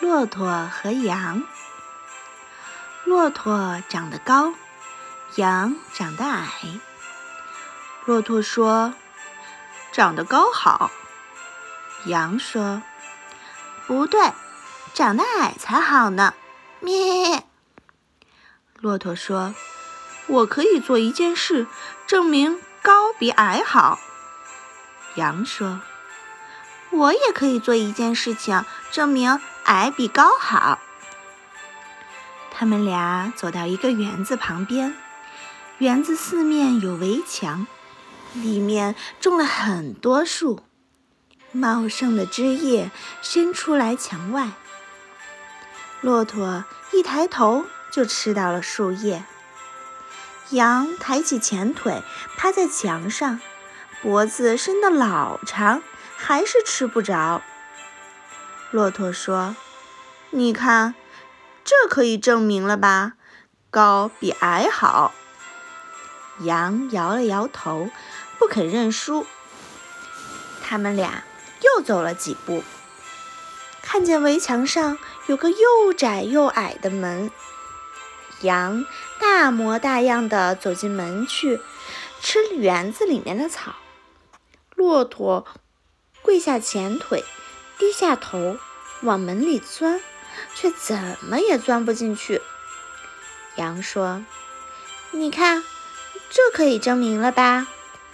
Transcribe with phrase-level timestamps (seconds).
[0.00, 1.42] 骆驼和羊。
[3.04, 4.52] 骆驼长得高，
[5.36, 6.50] 羊长得矮。
[8.04, 8.94] 骆驼说
[9.92, 10.90] ：“长得高好。”
[12.06, 12.82] 羊说
[13.86, 14.32] ：“不对，
[14.94, 16.34] 长得矮才好呢。”
[16.80, 17.44] 咩。
[18.80, 19.54] 骆驼说
[20.26, 21.66] ：“我可以做一件事，
[22.06, 23.98] 证明高比矮好。”
[25.16, 25.80] 羊说
[26.90, 30.80] ：“我也可以做一件事情，证明矮比高好。”
[32.50, 34.94] 他们俩走到一个园子旁边，
[35.78, 37.66] 园子四面有围墙，
[38.32, 40.62] 里面种了很多树，
[41.52, 44.52] 茂盛的枝叶伸出来墙外。
[46.00, 49.24] 骆驼一抬头就吃到了树叶，
[50.50, 52.02] 羊抬起前腿
[52.36, 53.40] 趴在墙上。
[54.02, 55.82] 脖子伸得老长，
[56.16, 57.42] 还是吃不着。
[58.70, 59.56] 骆驼说
[60.30, 60.94] ：“你看，
[61.64, 63.14] 这可以证明了吧？
[63.70, 65.14] 高比矮好。”
[66.40, 67.90] 羊摇了摇头，
[68.38, 69.26] 不肯认输。
[70.62, 71.24] 他们俩
[71.62, 72.62] 又走了几步，
[73.82, 77.30] 看见围墙上有个又窄又矮的门。
[78.42, 78.84] 羊
[79.18, 81.60] 大模大样的走进门去，
[82.20, 83.76] 吃园子里面的草。
[84.74, 85.46] 骆驼
[86.20, 87.24] 跪下前腿，
[87.78, 88.58] 低下头
[89.02, 90.00] 往门里钻，
[90.54, 92.40] 却怎么也钻不进去。
[93.56, 94.24] 羊说
[95.12, 95.64] ：“你看，
[96.30, 97.66] 这可以证明了吧？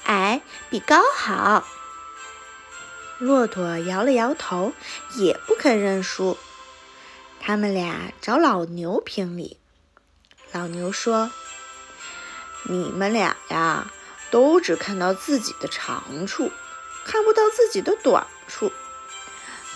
[0.04, 1.66] 矮比高好。”
[3.18, 4.72] 骆驼摇了摇头，
[5.16, 6.36] 也不肯认输。
[7.40, 9.58] 他们俩找老牛评理。
[10.52, 11.30] 老牛说
[12.68, 13.90] ：“你们俩呀。”
[14.32, 16.50] 都只看到自己的长处，
[17.04, 18.72] 看不到自己的短处，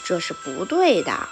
[0.07, 1.29] 这是不对的。